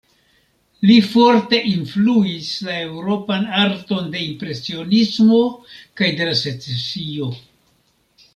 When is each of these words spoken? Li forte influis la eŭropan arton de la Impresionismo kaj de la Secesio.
Li 0.89 0.93
forte 1.09 1.59
influis 1.71 2.47
la 2.69 2.77
eŭropan 2.85 3.45
arton 3.65 4.09
de 4.15 4.23
la 4.23 4.25
Impresionismo 4.31 5.43
kaj 6.01 6.11
de 6.23 6.31
la 6.33 6.39
Secesio. 6.43 7.31